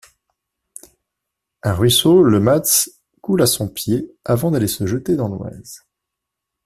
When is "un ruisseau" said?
1.61-2.23